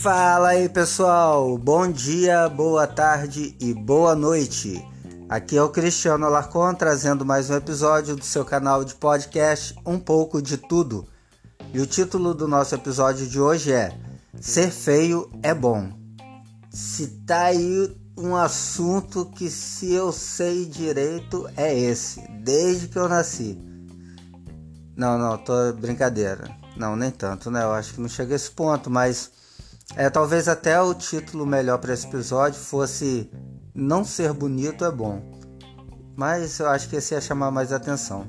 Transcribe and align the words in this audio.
Fala 0.00 0.48
aí 0.48 0.66
pessoal, 0.66 1.58
bom 1.58 1.86
dia, 1.92 2.48
boa 2.48 2.86
tarde 2.86 3.54
e 3.60 3.74
boa 3.74 4.14
noite. 4.14 4.82
Aqui 5.28 5.58
é 5.58 5.62
o 5.62 5.68
Cristiano 5.68 6.24
Alarcon 6.24 6.72
trazendo 6.72 7.22
mais 7.22 7.50
um 7.50 7.54
episódio 7.54 8.16
do 8.16 8.24
seu 8.24 8.42
canal 8.42 8.82
de 8.82 8.94
podcast 8.94 9.74
Um 9.84 9.98
pouco 9.98 10.40
de 10.40 10.56
Tudo. 10.56 11.06
E 11.74 11.80
o 11.80 11.86
título 11.86 12.32
do 12.32 12.48
nosso 12.48 12.74
episódio 12.74 13.26
de 13.26 13.38
hoje 13.38 13.74
é 13.74 13.94
Ser 14.40 14.70
feio 14.70 15.30
é 15.42 15.52
bom. 15.52 15.92
Se 16.70 17.06
tá 17.26 17.42
aí 17.48 17.94
um 18.16 18.34
assunto 18.34 19.26
que 19.26 19.50
se 19.50 19.92
eu 19.92 20.12
sei 20.12 20.64
direito 20.64 21.46
é 21.58 21.78
esse, 21.78 22.26
desde 22.42 22.88
que 22.88 22.98
eu 22.98 23.06
nasci. 23.06 23.60
Não, 24.96 25.18
não, 25.18 25.36
tô 25.36 25.74
brincadeira. 25.74 26.48
Não, 26.74 26.96
nem 26.96 27.10
tanto, 27.10 27.50
né? 27.50 27.64
Eu 27.64 27.72
acho 27.72 27.92
que 27.92 28.00
não 28.00 28.08
chega 28.08 28.34
a 28.34 28.36
esse 28.36 28.50
ponto, 28.50 28.88
mas 28.88 29.30
é 29.96 30.08
talvez 30.08 30.48
até 30.48 30.80
o 30.80 30.94
título 30.94 31.44
melhor 31.44 31.78
para 31.78 31.92
esse 31.92 32.06
episódio 32.06 32.60
fosse 32.60 33.30
Não 33.74 34.04
ser 34.04 34.32
bonito 34.32 34.84
é 34.84 34.90
bom. 34.90 35.20
Mas 36.16 36.58
eu 36.58 36.68
acho 36.68 36.88
que 36.88 36.96
esse 36.96 37.14
ia 37.14 37.20
chamar 37.20 37.50
mais 37.50 37.72
atenção. 37.72 38.26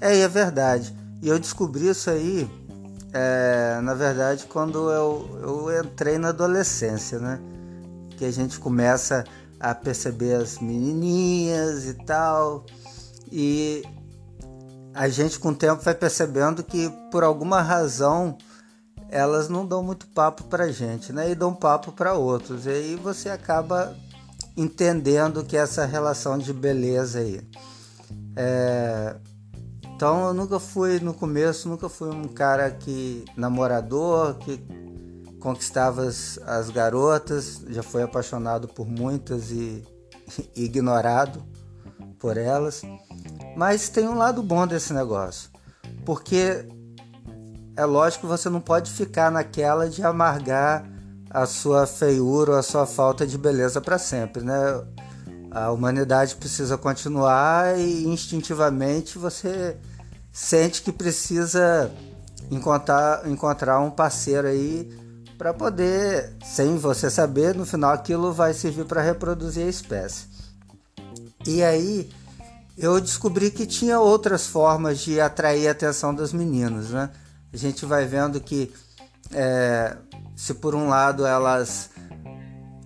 É, 0.00 0.16
e 0.16 0.20
é 0.20 0.28
verdade. 0.28 0.96
E 1.20 1.28
eu 1.28 1.38
descobri 1.38 1.88
isso 1.88 2.10
aí, 2.10 2.48
é, 3.12 3.80
na 3.82 3.94
verdade, 3.94 4.46
quando 4.46 4.90
eu, 4.90 5.38
eu 5.42 5.84
entrei 5.84 6.18
na 6.18 6.28
adolescência, 6.28 7.18
né? 7.18 7.40
Que 8.16 8.24
a 8.24 8.30
gente 8.30 8.58
começa 8.58 9.24
a 9.58 9.74
perceber 9.74 10.34
as 10.34 10.58
menininhas 10.58 11.86
e 11.86 11.94
tal. 11.94 12.64
E 13.30 13.82
a 14.94 15.08
gente 15.08 15.38
com 15.38 15.50
o 15.50 15.54
tempo 15.54 15.82
vai 15.82 15.94
percebendo 15.94 16.62
que 16.62 16.90
por 17.10 17.22
alguma 17.22 17.60
razão 17.60 18.36
elas 19.10 19.48
não 19.48 19.66
dão 19.66 19.82
muito 19.82 20.06
papo 20.08 20.44
pra 20.44 20.70
gente, 20.70 21.12
né? 21.12 21.30
E 21.30 21.34
dão 21.34 21.54
papo 21.54 21.92
para 21.92 22.14
outros. 22.14 22.66
E 22.66 22.70
aí 22.70 22.96
você 22.96 23.30
acaba 23.30 23.96
entendendo 24.56 25.44
que 25.44 25.56
essa 25.56 25.86
relação 25.86 26.38
de 26.38 26.52
beleza 26.52 27.20
aí. 27.20 27.40
É... 28.36 29.16
Então 29.94 30.28
eu 30.28 30.34
nunca 30.34 30.60
fui 30.60 31.00
no 31.00 31.12
começo, 31.12 31.68
nunca 31.68 31.88
fui 31.88 32.08
um 32.08 32.28
cara 32.28 32.70
que 32.70 33.24
namorador, 33.36 34.34
que 34.34 34.60
conquistava 35.40 36.04
as, 36.04 36.38
as 36.46 36.70
garotas, 36.70 37.64
já 37.68 37.82
fui 37.82 38.02
apaixonado 38.02 38.68
por 38.68 38.86
muitas 38.86 39.50
e 39.50 39.82
ignorado 40.54 41.42
por 42.18 42.36
elas. 42.36 42.82
Mas 43.56 43.88
tem 43.88 44.06
um 44.06 44.16
lado 44.16 44.42
bom 44.42 44.66
desse 44.66 44.92
negócio, 44.92 45.50
porque 46.04 46.64
é 47.78 47.84
lógico 47.84 48.22
que 48.22 48.26
você 48.26 48.50
não 48.50 48.60
pode 48.60 48.90
ficar 48.90 49.30
naquela 49.30 49.88
de 49.88 50.02
amargar 50.02 50.84
a 51.30 51.46
sua 51.46 51.86
feiura 51.86 52.50
ou 52.50 52.58
a 52.58 52.62
sua 52.62 52.84
falta 52.86 53.24
de 53.24 53.38
beleza 53.38 53.80
para 53.80 53.96
sempre, 53.98 54.42
né? 54.42 54.82
A 55.48 55.70
humanidade 55.70 56.34
precisa 56.34 56.76
continuar 56.76 57.78
e 57.78 58.04
instintivamente 58.04 59.16
você 59.16 59.76
sente 60.32 60.82
que 60.82 60.90
precisa 60.90 61.88
encontrar, 62.50 63.24
encontrar 63.28 63.78
um 63.78 63.92
parceiro 63.92 64.48
aí 64.48 64.92
para 65.38 65.54
poder, 65.54 66.36
sem 66.44 66.78
você 66.78 67.08
saber, 67.08 67.54
no 67.54 67.64
final 67.64 67.92
aquilo 67.92 68.32
vai 68.32 68.52
servir 68.54 68.86
para 68.86 69.00
reproduzir 69.00 69.64
a 69.64 69.70
espécie. 69.70 70.26
E 71.46 71.62
aí 71.62 72.10
eu 72.76 73.00
descobri 73.00 73.52
que 73.52 73.66
tinha 73.66 74.00
outras 74.00 74.48
formas 74.48 74.98
de 74.98 75.20
atrair 75.20 75.68
a 75.68 75.70
atenção 75.70 76.12
das 76.12 76.32
meninas, 76.32 76.90
né? 76.90 77.08
A 77.52 77.56
gente 77.56 77.84
vai 77.86 78.06
vendo 78.06 78.40
que 78.40 78.72
é, 79.32 79.96
se 80.36 80.54
por 80.54 80.74
um 80.74 80.88
lado 80.88 81.26
elas 81.26 81.90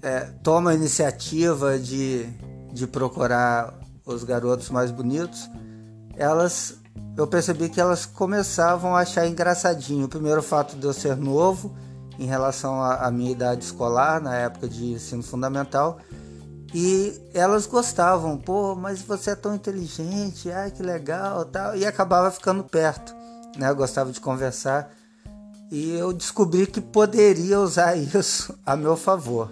é, 0.03 0.21
tomam 0.43 0.73
a 0.73 0.75
iniciativa 0.75 1.79
de, 1.79 2.27
de 2.73 2.87
procurar 2.87 3.75
os 4.05 4.25
garotos 4.25 4.71
mais 4.71 4.91
bonitos, 4.91 5.49
elas 6.17 6.81
eu 7.17 7.27
percebi 7.27 7.69
que 7.69 7.81
elas 7.81 8.07
começavam 8.07 8.97
a 8.97 9.01
achar 9.01 9.27
engraçadinho. 9.27 10.07
O 10.07 10.09
primeiro 10.09 10.43
fato 10.43 10.77
de 10.77 10.87
eu 10.87 10.93
ser 10.93 11.17
novo 11.17 11.77
em 12.19 12.27
relação 12.27 12.83
à 12.83 13.11
minha 13.11 13.33
idade 13.33 13.65
escolar, 13.65 14.21
na 14.21 14.35
época 14.35 14.69
de 14.69 14.93
ensino 14.93 15.23
fundamental, 15.23 15.99
e 16.75 17.21
elas 17.35 17.67
gostavam, 17.67 18.39
pô, 18.39 18.75
mas 18.75 19.03
você 19.03 19.31
é 19.31 19.35
tão 19.35 19.55
inteligente, 19.55 20.51
ai 20.51 20.71
que 20.71 20.83
legal, 20.83 21.45
tal, 21.45 21.77
e 21.77 21.85
acabava 21.85 22.31
ficando 22.31 22.65
perto, 22.65 23.15
né? 23.57 23.71
Eu 23.71 23.77
gostava 23.77 24.13
de 24.13 24.21
conversar 24.21 24.95
e 25.71 25.91
eu 25.91 26.13
descobri 26.13 26.67
que 26.67 26.81
poderia 26.81 27.59
usar 27.59 27.97
isso 27.97 28.55
a 28.65 28.77
meu 28.77 28.97
favor. 28.97 29.51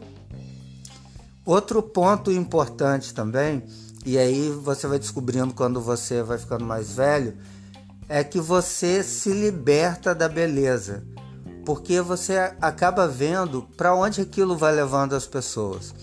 Outro 1.45 1.83
ponto 1.83 2.31
importante 2.31 3.15
também, 3.15 3.65
e 4.05 4.19
aí 4.19 4.51
você 4.51 4.87
vai 4.87 4.99
descobrindo 4.99 5.55
quando 5.55 5.81
você 5.81 6.23
vai 6.23 6.39
ficando 6.39 6.65
mais 6.65 6.93
velho, 6.93 7.37
é 8.09 8.23
que 8.23 8.41
você 8.41 9.03
se 9.03 9.33
liberta 9.33 10.15
da 10.15 10.29
beleza, 10.29 11.03
porque 11.65 12.01
você 12.01 12.37
acaba 12.61 13.09
vendo 13.09 13.63
para 13.77 13.95
onde 13.95 14.21
aquilo 14.21 14.57
vai 14.57 14.75
levando 14.75 15.15
as 15.15 15.27
pessoas. 15.27 15.95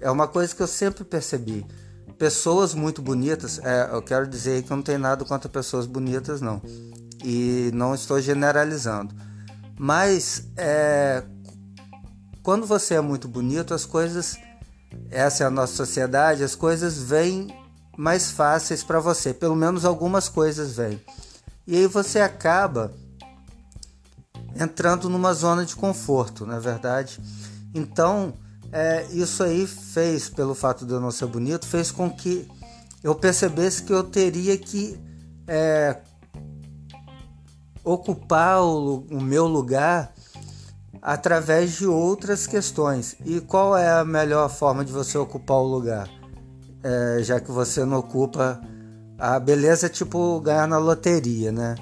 É 0.00 0.10
uma 0.10 0.28
coisa 0.28 0.54
que 0.54 0.62
eu 0.62 0.66
sempre 0.66 1.02
percebi. 1.02 1.66
Pessoas 2.18 2.72
muito 2.72 3.02
bonitas, 3.02 3.58
é, 3.58 3.90
eu 3.92 4.00
quero 4.00 4.26
dizer 4.26 4.62
que 4.62 4.70
não 4.70 4.82
tenho 4.82 4.98
nada 4.98 5.24
contra 5.24 5.48
pessoas 5.48 5.86
bonitas, 5.86 6.40
não. 6.40 6.62
E 7.28 7.72
não 7.74 7.92
estou 7.92 8.20
generalizando. 8.20 9.12
Mas 9.76 10.48
é, 10.56 11.24
quando 12.40 12.64
você 12.64 12.94
é 12.94 13.00
muito 13.00 13.26
bonito, 13.26 13.74
as 13.74 13.84
coisas, 13.84 14.38
essa 15.10 15.42
é 15.42 15.46
a 15.48 15.50
nossa 15.50 15.74
sociedade, 15.74 16.44
as 16.44 16.54
coisas 16.54 16.96
vêm 17.02 17.48
mais 17.98 18.30
fáceis 18.30 18.84
para 18.84 19.00
você. 19.00 19.34
Pelo 19.34 19.56
menos 19.56 19.84
algumas 19.84 20.28
coisas 20.28 20.76
vêm. 20.76 21.00
E 21.66 21.76
aí 21.76 21.88
você 21.88 22.20
acaba 22.20 22.94
entrando 24.54 25.08
numa 25.08 25.34
zona 25.34 25.66
de 25.66 25.74
conforto, 25.74 26.46
na 26.46 26.58
é 26.58 26.60
verdade. 26.60 27.20
Então, 27.74 28.34
é, 28.70 29.04
isso 29.10 29.42
aí 29.42 29.66
fez, 29.66 30.28
pelo 30.28 30.54
fato 30.54 30.86
de 30.86 30.92
eu 30.92 31.00
não 31.00 31.10
ser 31.10 31.26
bonito, 31.26 31.66
fez 31.66 31.90
com 31.90 32.08
que 32.08 32.48
eu 33.02 33.16
percebesse 33.16 33.82
que 33.82 33.92
eu 33.92 34.04
teria 34.04 34.56
que 34.56 34.96
é, 35.48 36.00
ocupar 37.86 38.62
o, 38.62 39.06
o 39.08 39.22
meu 39.22 39.46
lugar 39.46 40.12
através 41.00 41.76
de 41.76 41.86
outras 41.86 42.44
questões. 42.44 43.16
E 43.24 43.40
qual 43.40 43.76
é 43.76 43.88
a 43.88 44.04
melhor 44.04 44.50
forma 44.50 44.84
de 44.84 44.92
você 44.92 45.16
ocupar 45.16 45.58
o 45.58 45.66
lugar? 45.66 46.10
É, 46.82 47.22
já 47.22 47.38
que 47.38 47.50
você 47.50 47.84
não 47.84 47.98
ocupa 47.98 48.60
a 49.18 49.38
beleza 49.38 49.86
é 49.86 49.88
tipo 49.88 50.40
ganhar 50.40 50.66
na 50.66 50.78
loteria, 50.78 51.52
né? 51.52 51.76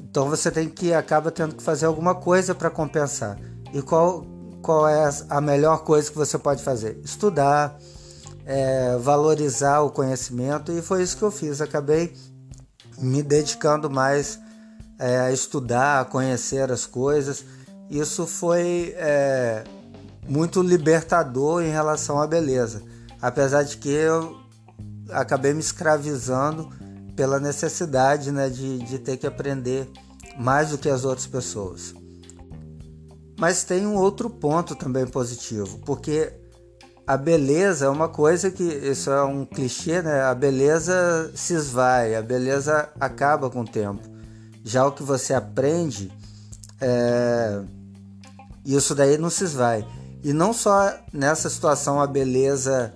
Então 0.00 0.30
você 0.30 0.50
tem 0.50 0.68
que 0.68 0.94
acaba 0.94 1.30
tendo 1.30 1.56
que 1.56 1.62
fazer 1.62 1.86
alguma 1.86 2.14
coisa 2.14 2.54
para 2.54 2.70
compensar. 2.70 3.38
E 3.74 3.82
qual 3.82 4.24
qual 4.62 4.88
é 4.88 5.10
a 5.28 5.40
melhor 5.40 5.82
coisa 5.84 6.10
que 6.10 6.16
você 6.16 6.38
pode 6.38 6.62
fazer? 6.62 7.00
Estudar, 7.04 7.76
é, 8.46 8.96
valorizar 8.98 9.80
o 9.80 9.90
conhecimento 9.90 10.70
e 10.72 10.80
foi 10.80 11.02
isso 11.02 11.16
que 11.16 11.22
eu 11.22 11.30
fiz. 11.30 11.60
Acabei 11.60 12.14
me 12.98 13.22
dedicando 13.22 13.90
mais 13.90 14.38
é, 14.98 15.32
estudar, 15.32 16.00
a 16.00 16.04
conhecer 16.04 16.70
as 16.72 16.84
coisas. 16.86 17.44
Isso 17.90 18.26
foi 18.26 18.94
é, 18.96 19.64
muito 20.28 20.60
libertador 20.60 21.62
em 21.62 21.70
relação 21.70 22.20
à 22.20 22.26
beleza, 22.26 22.82
apesar 23.20 23.62
de 23.62 23.76
que 23.78 23.88
eu 23.88 24.36
acabei 25.10 25.54
me 25.54 25.60
escravizando 25.60 26.70
pela 27.16 27.40
necessidade 27.40 28.30
né, 28.30 28.48
de, 28.48 28.78
de 28.78 28.98
ter 28.98 29.16
que 29.16 29.26
aprender 29.26 29.90
mais 30.38 30.70
do 30.70 30.78
que 30.78 30.88
as 30.88 31.04
outras 31.04 31.26
pessoas. 31.26 31.94
Mas 33.38 33.64
tem 33.64 33.86
um 33.86 33.94
outro 33.94 34.28
ponto 34.28 34.74
também 34.74 35.06
positivo, 35.06 35.78
porque 35.84 36.32
a 37.06 37.16
beleza 37.16 37.86
é 37.86 37.88
uma 37.88 38.08
coisa 38.08 38.50
que, 38.50 38.62
isso 38.62 39.10
é 39.10 39.22
um 39.24 39.46
clichê, 39.46 40.02
né? 40.02 40.22
A 40.22 40.34
beleza 40.34 41.30
se 41.34 41.54
esvai, 41.54 42.14
a 42.14 42.20
beleza 42.20 42.90
acaba 43.00 43.48
com 43.48 43.62
o 43.62 43.64
tempo. 43.64 44.17
Já 44.68 44.86
o 44.86 44.92
que 44.92 45.02
você 45.02 45.32
aprende, 45.32 46.12
é... 46.78 47.62
isso 48.66 48.94
daí 48.94 49.16
não 49.16 49.30
se 49.30 49.44
esvai. 49.44 49.86
E 50.22 50.34
não 50.34 50.52
só 50.52 50.94
nessa 51.10 51.48
situação 51.48 52.02
a 52.02 52.06
beleza 52.06 52.92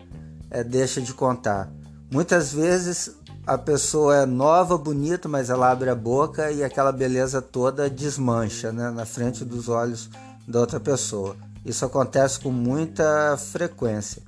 é, 0.50 0.62
deixa 0.62 1.00
de 1.00 1.14
contar. 1.14 1.72
Muitas 2.12 2.52
vezes 2.52 3.16
a 3.46 3.56
pessoa 3.56 4.18
é 4.18 4.26
nova, 4.26 4.76
bonita, 4.76 5.30
mas 5.30 5.48
ela 5.48 5.70
abre 5.70 5.88
a 5.88 5.94
boca 5.94 6.50
e 6.50 6.62
aquela 6.62 6.92
beleza 6.92 7.40
toda 7.40 7.88
desmancha 7.88 8.70
né? 8.70 8.90
na 8.90 9.06
frente 9.06 9.42
dos 9.42 9.70
olhos 9.70 10.10
da 10.46 10.60
outra 10.60 10.78
pessoa. 10.78 11.36
Isso 11.64 11.86
acontece 11.86 12.38
com 12.38 12.50
muita 12.50 13.34
frequência. 13.38 14.20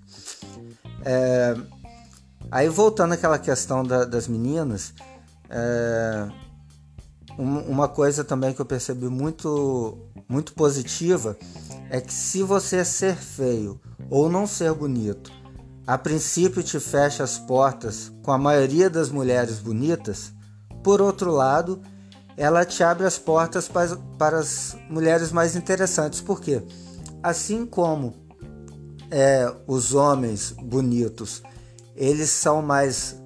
É, 1.05 1.55
aí 2.50 2.70
voltando 2.70 3.12
àquela 3.12 3.38
questão 3.38 3.85
da, 3.85 4.06
das 4.06 4.26
meninas, 4.26 4.94
é, 5.50 6.26
uma 7.38 7.88
coisa 7.88 8.22
também 8.22 8.52
que 8.52 8.60
eu 8.60 8.66
percebi 8.66 9.08
muito, 9.08 9.98
muito 10.28 10.52
positiva 10.54 11.36
é 11.90 12.00
que 12.00 12.12
se 12.12 12.42
você 12.42 12.84
ser 12.84 13.16
feio 13.16 13.81
ou 14.08 14.28
não 14.28 14.46
ser 14.46 14.72
bonito, 14.72 15.32
a 15.86 15.98
princípio 15.98 16.62
te 16.62 16.78
fecha 16.81 17.22
as 17.22 17.38
portas 17.38 18.12
com 18.22 18.32
a 18.32 18.38
maioria 18.38 18.88
das 18.88 19.10
mulheres 19.10 19.58
bonitas, 19.58 20.32
por 20.82 21.00
outro 21.00 21.31
lado, 21.31 21.82
ela 22.36 22.64
te 22.64 22.82
abre 22.82 23.06
as 23.06 23.19
portas 23.19 23.69
para, 23.69 23.96
para 24.19 24.38
as 24.38 24.76
mulheres 24.88 25.30
mais 25.32 25.56
interessantes. 25.56 26.20
Por 26.20 26.40
quê? 26.40 26.62
Assim 27.22 27.66
como 27.66 28.14
é, 29.10 29.52
os 29.66 29.94
homens 29.94 30.52
bonitos, 30.52 31.42
eles 31.94 32.30
são 32.30 32.60
mais 32.62 33.16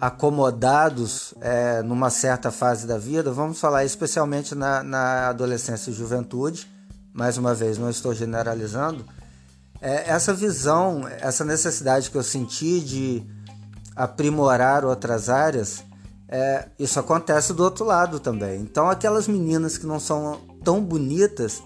acomodados 0.00 1.34
é, 1.40 1.82
numa 1.82 2.10
certa 2.10 2.50
fase 2.50 2.86
da 2.86 2.98
vida, 2.98 3.30
vamos 3.32 3.58
falar 3.58 3.84
especialmente 3.84 4.54
na, 4.54 4.82
na 4.82 5.28
adolescência 5.28 5.90
e 5.90 5.94
juventude, 5.94 6.68
mais 7.12 7.38
uma 7.38 7.54
vez, 7.54 7.78
não 7.78 7.88
estou 7.88 8.12
generalizando, 8.12 9.04
é, 9.80 10.10
essa 10.10 10.32
visão, 10.32 11.06
essa 11.20 11.44
necessidade 11.44 12.10
que 12.10 12.16
eu 12.16 12.22
senti 12.22 12.80
de 12.80 13.26
aprimorar 13.94 14.84
outras 14.84 15.28
áreas, 15.28 15.84
é, 16.28 16.68
isso 16.78 16.98
acontece 16.98 17.52
do 17.52 17.62
outro 17.62 17.84
lado 17.84 18.18
também. 18.18 18.60
Então, 18.60 18.88
aquelas 18.88 19.28
meninas 19.28 19.78
que 19.78 19.86
não 19.86 20.00
são 20.00 20.40
tão 20.64 20.82
bonitas, 20.82 21.62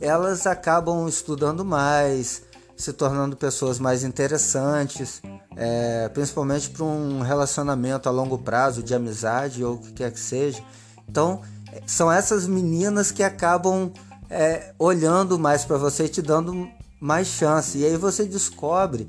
elas 0.00 0.46
acabam 0.46 1.08
estudando 1.08 1.64
mais, 1.64 2.42
se 2.76 2.92
tornando 2.92 3.36
pessoas 3.36 3.78
mais 3.78 4.04
interessantes, 4.04 5.22
é, 5.56 6.08
principalmente 6.10 6.70
para 6.70 6.84
um 6.84 7.20
relacionamento 7.20 8.08
a 8.08 8.12
longo 8.12 8.38
prazo, 8.38 8.82
de 8.82 8.94
amizade 8.94 9.64
ou 9.64 9.74
o 9.74 9.78
que 9.78 9.92
quer 9.92 10.12
que 10.12 10.20
seja. 10.20 10.62
Então, 11.08 11.40
são 11.86 12.10
essas 12.10 12.46
meninas 12.46 13.10
que 13.10 13.22
acabam 13.22 13.90
é, 14.28 14.74
olhando 14.78 15.38
mais 15.38 15.64
para 15.64 15.78
você 15.78 16.04
e 16.04 16.08
te 16.08 16.20
dando 16.20 16.68
mais 17.00 17.26
chance. 17.26 17.78
E 17.78 17.84
aí 17.84 17.96
você 17.96 18.24
descobre 18.24 19.08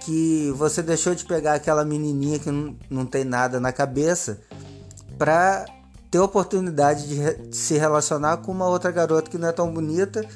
que 0.00 0.52
você 0.56 0.82
deixou 0.82 1.14
de 1.14 1.24
pegar 1.24 1.54
aquela 1.54 1.84
menininha 1.84 2.38
que 2.38 2.50
não, 2.50 2.76
não 2.90 3.06
tem 3.06 3.24
nada 3.24 3.58
na 3.58 3.72
cabeça 3.72 4.40
para 5.18 5.64
ter 6.10 6.18
oportunidade 6.18 7.08
de, 7.08 7.14
re 7.14 7.34
de 7.34 7.56
se 7.56 7.76
relacionar 7.78 8.38
com 8.38 8.52
uma 8.52 8.68
outra 8.68 8.90
garota 8.90 9.30
que 9.30 9.38
não 9.38 9.48
é 9.48 9.52
tão 9.52 9.72
bonita, 9.72 10.26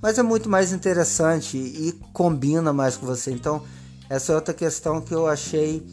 mas 0.00 0.18
é 0.18 0.22
muito 0.22 0.48
mais 0.48 0.72
interessante 0.72 1.56
e 1.56 1.92
combina 2.12 2.72
mais 2.72 2.96
com 2.96 3.06
você. 3.06 3.30
Então, 3.30 3.62
essa 4.08 4.32
é 4.32 4.34
outra 4.34 4.54
questão 4.54 5.00
que 5.00 5.14
eu 5.14 5.26
achei 5.26 5.86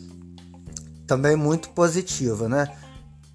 também 1.08 1.36
muito 1.36 1.70
positiva, 1.70 2.48
né? 2.48 2.68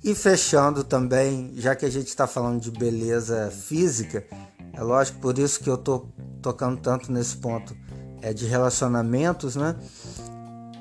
E 0.02 0.14
fechando 0.14 0.84
também, 0.84 1.52
já 1.56 1.74
que 1.74 1.84
a 1.84 1.90
gente 1.90 2.08
está 2.08 2.26
falando 2.26 2.60
de 2.60 2.70
beleza 2.70 3.50
física, 3.50 4.24
é 4.72 4.82
lógico 4.82 5.18
por 5.18 5.38
isso 5.38 5.60
que 5.60 5.68
eu 5.68 5.76
tô 5.76 6.06
tocando 6.40 6.80
tanto 6.80 7.10
nesse 7.10 7.36
ponto 7.36 7.76
é 8.22 8.32
de 8.32 8.46
relacionamentos, 8.46 9.56
né? 9.56 9.76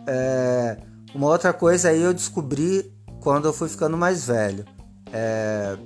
É, 0.07 0.77
uma 1.13 1.27
outra 1.27 1.51
coisa 1.53 1.89
aí 1.89 2.01
eu 2.01 2.13
descobri 2.13 2.93
quando 3.19 3.45
eu 3.45 3.53
fui 3.53 3.67
ficando 3.67 3.97
mais 3.97 4.25
velho, 4.25 4.65
é, 5.11 5.77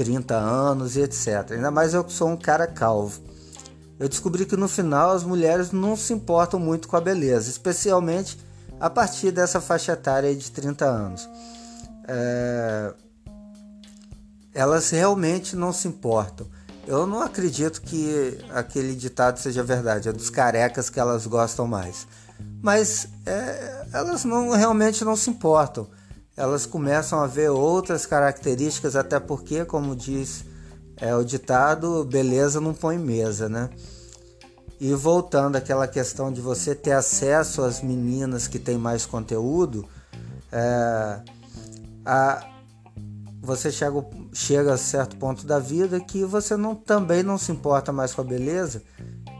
30 0.00 0.34
anos 0.34 0.96
e 0.96 1.02
etc. 1.02 1.50
Ainda 1.50 1.70
mais 1.70 1.92
eu 1.92 2.02
que 2.02 2.10
sou 2.10 2.30
um 2.30 2.36
cara 2.36 2.66
calvo. 2.66 3.20
Eu 3.98 4.08
descobri 4.08 4.46
que 4.46 4.56
no 4.56 4.66
final 4.66 5.10
as 5.10 5.22
mulheres 5.22 5.72
não 5.72 5.94
se 5.94 6.14
importam 6.14 6.58
muito 6.58 6.88
com 6.88 6.96
a 6.96 7.02
beleza, 7.02 7.50
especialmente 7.50 8.38
a 8.80 8.88
partir 8.88 9.30
dessa 9.30 9.60
faixa 9.60 9.92
etária 9.92 10.34
de 10.34 10.50
30 10.50 10.86
anos. 10.86 11.28
É, 12.08 12.94
elas 14.54 14.88
realmente 14.88 15.54
não 15.54 15.70
se 15.70 15.86
importam. 15.86 16.46
Eu 16.86 17.06
não 17.06 17.20
acredito 17.20 17.82
que 17.82 18.38
aquele 18.54 18.94
ditado 18.94 19.36
seja 19.36 19.62
verdade, 19.62 20.08
é 20.08 20.12
dos 20.12 20.30
carecas 20.30 20.88
que 20.88 20.98
elas 20.98 21.26
gostam 21.26 21.66
mais. 21.66 22.06
Mas 22.62 23.06
é, 23.26 23.84
elas 23.92 24.24
não 24.24 24.48
realmente 24.48 25.04
não 25.04 25.14
se 25.14 25.28
importam. 25.28 25.86
Elas 26.40 26.64
começam 26.64 27.20
a 27.20 27.26
ver 27.26 27.50
outras 27.50 28.06
características, 28.06 28.96
até 28.96 29.20
porque, 29.20 29.62
como 29.66 29.94
diz 29.94 30.42
é, 30.96 31.14
o 31.14 31.22
ditado, 31.22 32.02
beleza 32.02 32.62
não 32.62 32.72
põe 32.72 32.98
mesa, 32.98 33.46
né? 33.46 33.68
E 34.80 34.94
voltando 34.94 35.56
àquela 35.56 35.86
questão 35.86 36.32
de 36.32 36.40
você 36.40 36.74
ter 36.74 36.92
acesso 36.92 37.62
às 37.62 37.82
meninas 37.82 38.48
que 38.48 38.58
têm 38.58 38.78
mais 38.78 39.04
conteúdo, 39.04 39.86
é, 40.50 41.20
a, 42.06 42.46
você 43.42 43.70
chega, 43.70 44.02
chega 44.32 44.72
a 44.72 44.78
certo 44.78 45.18
ponto 45.18 45.46
da 45.46 45.58
vida 45.58 46.00
que 46.00 46.24
você 46.24 46.56
não, 46.56 46.74
também 46.74 47.22
não 47.22 47.36
se 47.36 47.52
importa 47.52 47.92
mais 47.92 48.14
com 48.14 48.22
a 48.22 48.24
beleza 48.24 48.82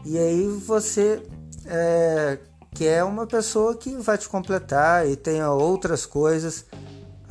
e 0.05 0.19
aí 0.19 0.47
você 0.47 1.23
é, 1.65 2.37
quer 2.73 3.03
uma 3.03 3.27
pessoa 3.27 3.75
que 3.75 3.95
vai 3.97 4.17
te 4.17 4.29
completar 4.29 5.07
e 5.07 5.15
tenha 5.15 5.49
outras 5.51 6.05
coisas 6.05 6.65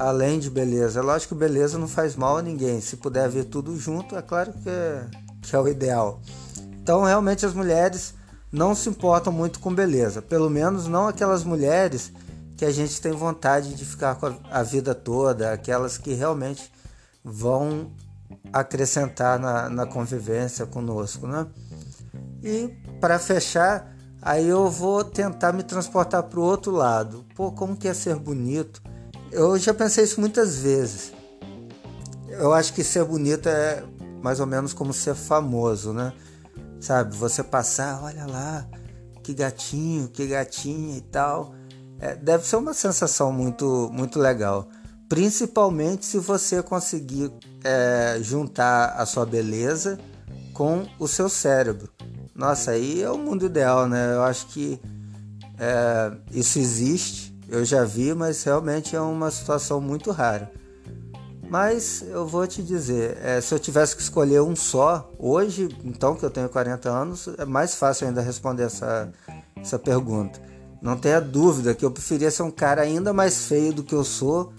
além 0.00 0.38
de 0.38 0.48
beleza. 0.48 1.02
Lógico 1.02 1.34
que 1.34 1.40
beleza 1.40 1.78
não 1.78 1.86
faz 1.86 2.16
mal 2.16 2.38
a 2.38 2.42
ninguém. 2.42 2.80
Se 2.80 2.96
puder 2.96 3.28
ver 3.28 3.44
tudo 3.44 3.78
junto, 3.78 4.16
é 4.16 4.22
claro 4.22 4.50
que 4.54 4.68
é, 4.68 5.06
que 5.42 5.54
é 5.54 5.58
o 5.58 5.68
ideal. 5.68 6.22
Então, 6.82 7.04
realmente, 7.04 7.44
as 7.44 7.52
mulheres 7.52 8.14
não 8.50 8.74
se 8.74 8.88
importam 8.88 9.30
muito 9.30 9.60
com 9.60 9.74
beleza. 9.74 10.22
Pelo 10.22 10.48
menos 10.48 10.86
não 10.88 11.06
aquelas 11.06 11.44
mulheres 11.44 12.12
que 12.56 12.64
a 12.64 12.72
gente 12.72 12.98
tem 12.98 13.12
vontade 13.12 13.74
de 13.74 13.84
ficar 13.84 14.14
com 14.14 14.34
a, 14.50 14.62
vida 14.62 14.94
toda, 14.94 15.52
aquelas 15.52 15.98
que 15.98 16.14
realmente 16.14 16.72
vão 17.22 17.90
acrescentar 18.50 19.38
na, 19.38 19.68
na 19.68 19.84
convivência 19.84 20.64
conosco, 20.64 21.26
né? 21.26 21.46
E 22.42 22.68
para 23.00 23.18
fechar, 23.18 23.94
aí 24.22 24.48
eu 24.48 24.70
vou 24.70 25.04
tentar 25.04 25.52
me 25.52 25.62
transportar 25.62 26.22
para 26.22 26.40
o 26.40 26.42
outro 26.42 26.72
lado. 26.72 27.26
Pô, 27.34 27.52
como 27.52 27.76
que 27.76 27.86
é 27.86 27.92
ser 27.92 28.16
bonito? 28.16 28.82
Eu 29.30 29.58
já 29.58 29.72
pensei 29.72 30.04
isso 30.04 30.20
muitas 30.20 30.58
vezes. 30.58 31.12
Eu 32.28 32.52
acho 32.52 32.72
que 32.72 32.82
ser 32.82 33.04
bonito 33.04 33.48
é 33.48 33.84
mais 34.22 34.40
ou 34.40 34.46
menos 34.46 34.72
como 34.72 34.92
ser 34.92 35.14
famoso, 35.14 35.92
né? 35.92 36.12
Sabe, 36.80 37.14
você 37.14 37.42
passar, 37.42 38.02
olha 38.02 38.26
lá, 38.26 38.66
que 39.22 39.34
gatinho, 39.34 40.08
que 40.08 40.26
gatinha 40.26 40.96
e 40.96 41.00
tal. 41.00 41.54
É, 41.98 42.14
deve 42.16 42.46
ser 42.46 42.56
uma 42.56 42.72
sensação 42.72 43.32
muito, 43.32 43.90
muito 43.92 44.18
legal. 44.18 44.68
Principalmente 45.08 46.06
se 46.06 46.18
você 46.18 46.62
conseguir 46.62 47.32
é, 47.62 48.18
juntar 48.22 48.94
a 48.96 49.04
sua 49.04 49.26
beleza 49.26 49.98
com 50.54 50.86
o 50.98 51.06
seu 51.06 51.28
cérebro. 51.28 51.90
Nossa, 52.34 52.70
aí 52.70 53.02
é 53.02 53.10
o 53.10 53.18
mundo 53.18 53.46
ideal, 53.46 53.86
né? 53.86 54.14
Eu 54.14 54.22
acho 54.22 54.46
que 54.46 54.80
é, 55.58 56.12
isso 56.32 56.58
existe, 56.58 57.29
eu 57.50 57.64
já 57.64 57.84
vi, 57.84 58.14
mas 58.14 58.42
realmente 58.44 58.94
é 58.94 59.00
uma 59.00 59.30
situação 59.30 59.80
muito 59.80 60.10
rara. 60.10 60.50
Mas 61.50 62.04
eu 62.08 62.24
vou 62.24 62.46
te 62.46 62.62
dizer, 62.62 63.18
é, 63.20 63.40
se 63.40 63.52
eu 63.52 63.58
tivesse 63.58 63.96
que 63.96 64.02
escolher 64.02 64.40
um 64.40 64.54
só, 64.54 65.12
hoje, 65.18 65.68
então 65.84 66.14
que 66.14 66.24
eu 66.24 66.30
tenho 66.30 66.48
40 66.48 66.88
anos, 66.88 67.28
é 67.36 67.44
mais 67.44 67.74
fácil 67.74 68.06
ainda 68.06 68.20
responder 68.20 68.62
essa, 68.62 69.10
essa 69.56 69.76
pergunta. 69.76 70.40
Não 70.80 70.96
tenha 70.96 71.20
dúvida 71.20 71.74
que 71.74 71.84
eu 71.84 71.90
preferia 71.90 72.30
ser 72.30 72.44
um 72.44 72.52
cara 72.52 72.82
ainda 72.82 73.12
mais 73.12 73.46
feio 73.46 73.72
do 73.72 73.82
que 73.82 73.94
eu 73.94 74.04
sou, 74.04 74.52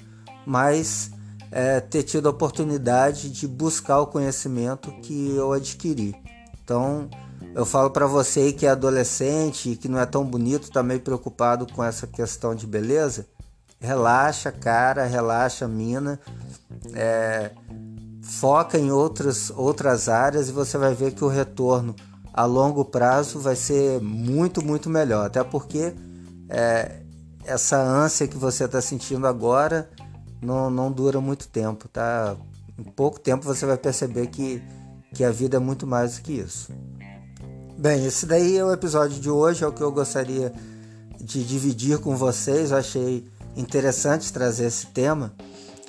mas 0.45 1.12
é, 1.50 1.79
ter 1.79 2.03
tido 2.03 2.27
a 2.27 2.31
oportunidade 2.31 3.29
de 3.29 3.48
buscar 3.48 4.01
o 4.01 4.07
conhecimento 4.07 4.91
que 5.01 5.33
eu 5.33 5.53
adquiri. 5.53 6.13
Então, 6.62 7.10
eu 7.53 7.65
falo 7.65 7.89
para 7.89 8.08
você 8.08 8.51
que 8.53 8.65
é 8.65 8.70
adolescente 8.70 9.72
e 9.72 9.75
que 9.75 9.89
não 9.89 10.00
é 10.00 10.05
tão 10.05 10.25
bonito, 10.25 10.72
tá 10.72 10.81
meio 10.81 11.01
preocupado 11.01 11.67
com 11.72 11.84
essa 11.84 12.08
questão 12.08 12.55
de 12.55 12.65
beleza, 12.65 13.25
relaxa, 13.79 14.51
cara, 14.51 15.05
relaxa, 15.05 15.67
mina, 15.67 16.20
é, 16.93 17.51
foca 18.22 18.77
em 18.77 18.91
outras, 18.91 19.50
outras 19.50 20.08
áreas 20.08 20.50
e 20.50 20.51
você 20.51 20.77
vai 20.77 20.93
ver 20.93 21.13
que 21.13 21.24
o 21.24 21.27
retorno 21.27 21.96
a 22.34 22.46
longo 22.46 22.86
prazo 22.86 23.39
vai 23.39 23.55
ser 23.55 24.00
muito, 24.01 24.63
muito 24.63 24.89
melhor. 24.89 25.25
Até 25.25 25.43
porque 25.43 25.93
é, 26.48 27.01
essa 27.43 27.77
ânsia 27.81 28.27
que 28.27 28.38
você 28.38 28.65
está 28.65 28.81
sentindo 28.81 29.27
agora 29.27 29.89
não, 30.41 30.70
não 30.70 30.91
dura 30.91 31.20
muito 31.20 31.48
tempo, 31.48 31.88
tá? 31.88 32.36
Em 32.77 32.84
pouco 32.84 33.20
tempo 33.20 33.43
você 33.43 33.65
vai 33.65 33.77
perceber 33.77 34.27
que, 34.27 34.62
que 35.13 35.24
a 35.24 35.31
vida 35.31 35.58
é 35.58 35.60
muito 35.60 35.86
mais 35.86 36.15
do 36.15 36.22
que 36.22 36.34
isso. 36.34 36.72
Bem, 37.81 38.05
esse 38.05 38.27
daí 38.27 38.57
é 38.59 38.63
o 38.63 38.71
episódio 38.71 39.19
de 39.19 39.27
hoje, 39.27 39.63
é 39.63 39.67
o 39.67 39.71
que 39.71 39.81
eu 39.81 39.91
gostaria 39.91 40.53
de 41.19 41.43
dividir 41.43 41.97
com 41.97 42.15
vocês. 42.15 42.69
Eu 42.69 42.77
achei 42.77 43.25
interessante 43.57 44.31
trazer 44.31 44.65
esse 44.67 44.85
tema, 44.85 45.33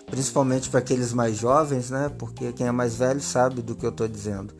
principalmente 0.06 0.70
para 0.70 0.80
aqueles 0.80 1.12
mais 1.12 1.36
jovens, 1.36 1.90
né? 1.90 2.10
Porque 2.18 2.50
quem 2.54 2.66
é 2.66 2.72
mais 2.72 2.94
velho 2.94 3.20
sabe 3.20 3.60
do 3.60 3.74
que 3.74 3.84
eu 3.84 3.90
estou 3.90 4.08
dizendo. 4.08 4.54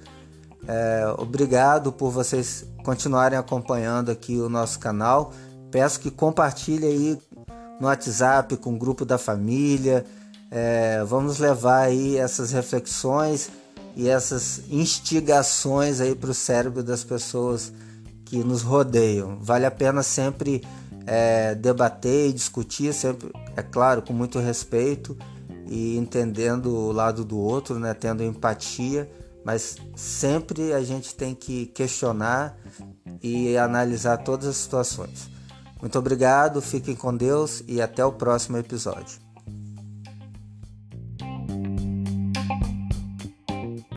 É, 0.69 1.07
obrigado 1.17 1.91
por 1.91 2.11
vocês 2.11 2.67
continuarem 2.85 3.39
acompanhando 3.39 4.11
aqui 4.11 4.39
o 4.39 4.51
nosso 4.51 4.79
canal. 4.79 5.33
Peço 5.71 6.01
que 6.01 6.11
compartilhe 6.11 6.85
aí 6.85 7.19
no 7.81 7.87
WhatsApp 7.87 8.59
com 8.59 8.75
o 8.75 8.79
grupo 8.79 9.07
da 9.07 9.17
família. 9.17 10.05
É, 10.51 11.03
vamos 11.05 11.39
levar 11.39 11.85
aí 11.85 12.19
essas 12.19 12.53
reflexões 12.53 13.51
e 13.95 14.09
essas 14.09 14.63
instigações 14.71 16.01
aí 16.01 16.15
para 16.15 16.31
o 16.31 16.35
cérebro 16.35 16.83
das 16.83 17.05
pessoas 17.05 17.73
que 18.25 18.39
nos 18.39 18.63
rodeiam. 18.63 19.39
Vale 19.41 19.67
a 19.67 19.71
pena 19.71 20.03
sempre 20.03 20.63
é, 21.07 21.55
debater 21.55 22.31
e 22.31 22.33
discutir, 22.33 22.93
sempre, 22.95 23.31
é 23.57 23.63
claro, 23.63 24.03
com 24.03 24.13
muito 24.13 24.39
respeito 24.39 25.17
e 25.69 25.97
entendendo 25.97 26.75
o 26.75 26.93
lado 26.93 27.25
do 27.25 27.39
outro, 27.39 27.79
né, 27.79 27.95
tendo 27.95 28.23
empatia, 28.23 29.11
mas 29.45 29.77
sempre 29.97 30.73
a 30.73 30.83
gente 30.83 31.15
tem 31.15 31.35
que 31.35 31.67
questionar 31.67 32.57
e 33.23 33.57
analisar 33.57 34.19
todas 34.19 34.47
as 34.47 34.57
situações. 34.57 35.31
Muito 35.81 35.99
obrigado, 35.99 36.63
fiquem 36.63 36.95
com 36.95 37.17
Deus 37.17 37.63
e 37.67 37.83
até 37.83 38.05
o 38.05 38.13
próximo 38.13 38.57
episódio. 38.57 39.32